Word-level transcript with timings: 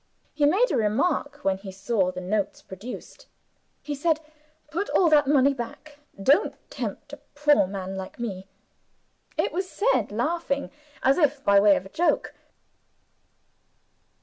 He 0.33 0.47
made 0.47 0.71
a 0.71 0.77
remark 0.77 1.41
when 1.45 1.59
he 1.59 1.71
saw 1.71 2.11
the 2.11 2.21
notes 2.21 2.63
produced. 2.63 3.27
He 3.83 3.93
said, 3.93 4.19
"Put 4.71 4.89
all 4.89 5.09
that 5.09 5.27
money 5.27 5.53
back 5.53 5.99
don't 6.19 6.55
tempt 6.71 7.13
a 7.13 7.17
poor 7.35 7.67
man 7.67 7.95
like 7.95 8.17
me!" 8.19 8.47
It 9.37 9.51
was 9.51 9.69
said 9.69 10.11
laughing, 10.11 10.71
as 11.03 11.19
if 11.19 11.43
by 11.43 11.59
way 11.59 11.75
of 11.75 11.85
a 11.85 11.89
joke. 11.89 12.33